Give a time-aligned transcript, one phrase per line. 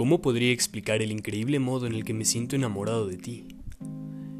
[0.00, 3.48] ¿Cómo podría explicar el increíble modo en el que me siento enamorado de ti?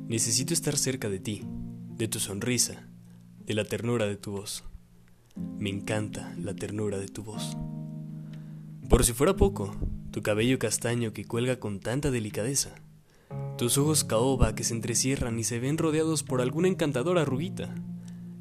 [0.09, 1.43] Necesito estar cerca de ti,
[1.99, 2.89] de tu sonrisa,
[3.45, 4.65] de la ternura de tu voz.
[5.59, 7.59] Me encanta la ternura de tu voz.
[8.89, 9.77] Por si fuera poco,
[10.11, 12.75] tu cabello castaño que cuelga con tanta delicadeza,
[13.59, 17.75] tus ojos caoba que se entrecierran y se ven rodeados por alguna encantadora rubita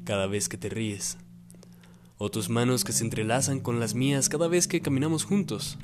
[0.04, 1.18] cada vez que te ríes,
[2.16, 5.76] o tus manos que se entrelazan con las mías cada vez que caminamos juntos.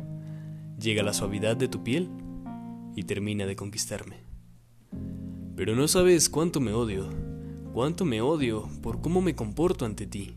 [0.87, 2.09] Llega la suavidad de tu piel
[2.95, 4.19] y termina de conquistarme.
[5.57, 7.09] Pero no sabes cuánto me odio,
[7.73, 10.37] cuánto me odio por cómo me comporto ante ti.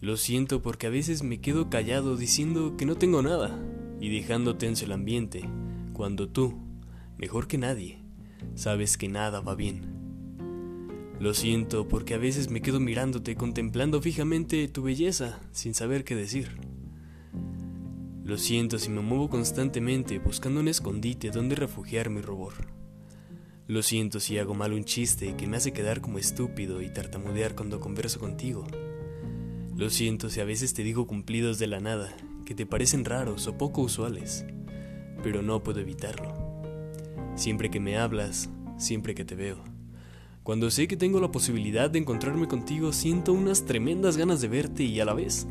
[0.00, 3.56] Lo siento porque a veces me quedo callado diciendo que no tengo nada
[4.00, 5.48] y dejando tenso el ambiente,
[5.92, 6.58] cuando tú,
[7.16, 8.00] mejor que nadie,
[8.56, 9.82] sabes que nada va bien.
[11.20, 16.16] Lo siento porque a veces me quedo mirándote, contemplando fijamente tu belleza, sin saber qué
[16.16, 16.75] decir.
[18.26, 22.54] Lo siento si me muevo constantemente buscando un escondite donde refugiar mi rubor.
[23.68, 27.54] Lo siento si hago mal un chiste que me hace quedar como estúpido y tartamudear
[27.54, 28.66] cuando converso contigo.
[29.76, 33.46] Lo siento si a veces te digo cumplidos de la nada, que te parecen raros
[33.46, 34.44] o poco usuales,
[35.22, 36.34] pero no puedo evitarlo.
[37.36, 39.62] Siempre que me hablas, siempre que te veo.
[40.42, 44.82] Cuando sé que tengo la posibilidad de encontrarme contigo, siento unas tremendas ganas de verte
[44.82, 45.46] y a la vez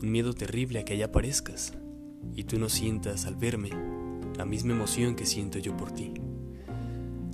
[0.00, 1.74] un miedo terrible a que allá aparezcas
[2.34, 3.70] y tú no sientas al verme
[4.36, 6.12] la misma emoción que siento yo por ti.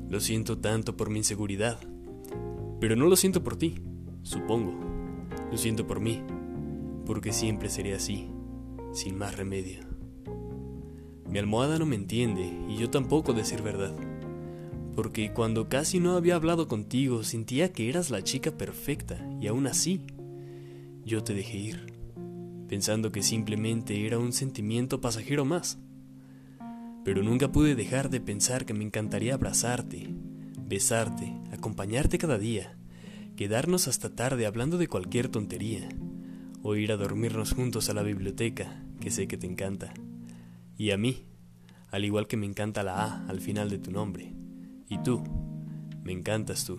[0.08, 1.78] Lo siento tanto por mi inseguridad,
[2.80, 3.77] pero no lo siento por ti,
[4.22, 4.75] supongo.
[5.50, 6.22] Lo siento por mí,
[7.06, 8.28] porque siempre seré así,
[8.92, 9.80] sin más remedio.
[11.28, 13.95] Mi almohada no me entiende y yo tampoco decir verdad
[14.98, 19.69] porque cuando casi no había hablado contigo sentía que eras la chica perfecta y aún
[19.69, 20.00] así
[21.05, 21.92] yo te dejé ir,
[22.69, 25.78] pensando que simplemente era un sentimiento pasajero más.
[27.05, 30.14] Pero nunca pude dejar de pensar que me encantaría abrazarte,
[30.67, 32.77] besarte, acompañarte cada día,
[33.36, 35.89] quedarnos hasta tarde hablando de cualquier tontería,
[36.62, 39.95] o ir a dormirnos juntos a la biblioteca, que sé que te encanta.
[40.77, 41.24] Y a mí,
[41.90, 44.35] al igual que me encanta la A al final de tu nombre.
[44.89, 45.23] Y tú,
[46.02, 46.79] me encantas tú.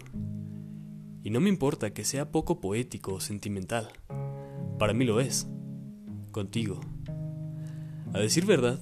[1.23, 3.89] Y no me importa que sea poco poético o sentimental.
[4.77, 5.47] Para mí lo es.
[6.31, 6.79] Contigo.
[8.13, 8.79] A decir verdad,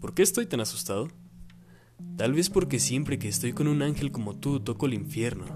[0.00, 1.08] ¿por qué estoy tan asustado?
[2.16, 5.46] Tal vez porque siempre que estoy con un ángel como tú toco el infierno.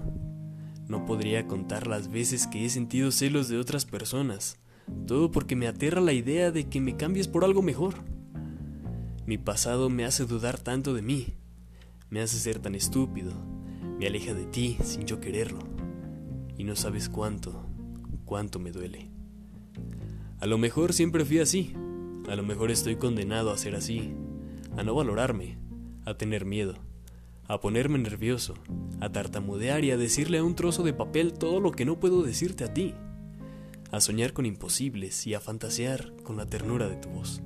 [0.87, 4.59] No podría contar las veces que he sentido celos de otras personas,
[5.05, 7.95] todo porque me aterra la idea de que me cambies por algo mejor.
[9.25, 11.35] Mi pasado me hace dudar tanto de mí,
[12.09, 13.31] me hace ser tan estúpido,
[13.99, 15.59] me aleja de ti sin yo quererlo.
[16.57, 17.67] Y no sabes cuánto,
[18.25, 19.20] cuánto me duele.
[20.41, 21.75] A lo mejor siempre fui así,
[22.27, 24.11] a lo mejor estoy condenado a ser así,
[24.75, 25.59] a no valorarme,
[26.03, 26.79] a tener miedo,
[27.47, 28.55] a ponerme nervioso,
[28.99, 32.23] a tartamudear y a decirle a un trozo de papel todo lo que no puedo
[32.23, 32.95] decirte a ti,
[33.91, 37.43] a soñar con imposibles y a fantasear con la ternura de tu voz.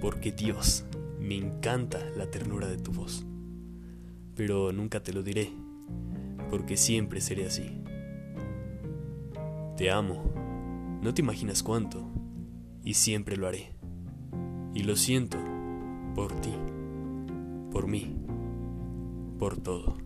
[0.00, 0.86] Porque Dios,
[1.20, 3.26] me encanta la ternura de tu voz.
[4.34, 5.52] Pero nunca te lo diré,
[6.48, 7.82] porque siempre seré así.
[9.76, 10.43] Te amo,
[11.04, 12.10] no te imaginas cuánto,
[12.82, 13.74] y siempre lo haré.
[14.72, 15.36] Y lo siento
[16.14, 16.54] por ti,
[17.70, 18.16] por mí,
[19.38, 20.03] por todo.